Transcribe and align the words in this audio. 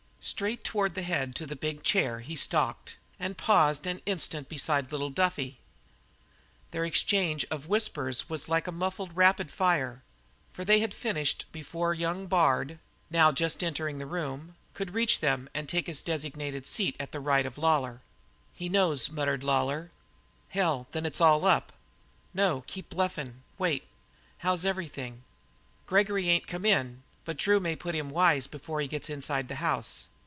Straight 0.23 0.63
toward 0.63 0.93
the 0.93 1.01
head 1.01 1.35
to 1.37 1.47
the 1.47 1.55
big 1.55 1.81
chair 1.81 2.19
he 2.19 2.35
stalked, 2.35 2.95
and 3.19 3.39
paused 3.39 3.87
an 3.87 4.03
instant 4.05 4.49
beside 4.49 4.91
little 4.91 5.09
Duffy. 5.09 5.57
Their 6.69 6.85
interchange 6.85 7.43
of 7.49 7.65
whispers 7.65 8.29
was 8.29 8.47
like 8.47 8.67
a 8.67 8.71
muffled 8.71 9.17
rapid 9.17 9.49
fire, 9.49 10.03
for 10.53 10.63
they 10.63 10.79
had 10.79 10.91
to 10.91 10.97
finish 10.97 11.33
before 11.51 11.95
young 11.95 12.27
Bard, 12.27 12.77
now 13.09 13.31
just 13.31 13.63
entering 13.63 13.97
the 13.97 14.05
room, 14.05 14.55
could 14.75 14.93
reach 14.93 15.21
them 15.21 15.49
and 15.55 15.67
take 15.67 15.87
his 15.87 16.03
designated 16.03 16.65
chair 16.65 16.91
at 16.99 17.11
the 17.11 17.19
right 17.19 17.45
of 17.47 17.57
Lawlor. 17.57 18.01
"He 18.53 18.69
knows," 18.69 19.09
muttered 19.09 19.43
Lawlor. 19.43 19.89
"Hell! 20.49 20.85
Then 20.91 21.05
it's 21.07 21.19
all 21.19 21.45
up?" 21.45 21.73
"No; 22.31 22.61
keep 22.67 22.91
bluffin'; 22.91 23.41
wait. 23.57 23.87
How's 24.37 24.65
everything?" 24.65 25.23
"Gregory 25.87 26.29
ain't 26.29 26.45
come 26.45 26.63
in, 26.63 27.01
but 27.25 27.37
Drew 27.37 27.59
may 27.59 27.75
put 27.75 27.95
him 27.95 28.11
wise 28.11 28.45
before 28.45 28.81
he 28.81 28.87
gets 28.87 29.09
inside 29.09 29.47
the 29.47 29.55
house." 29.55 30.07